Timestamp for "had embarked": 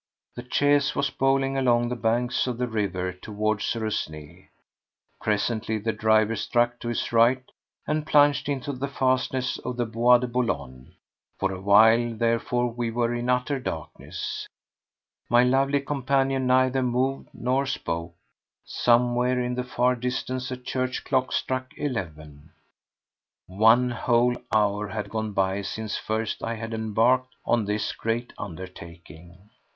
26.55-27.35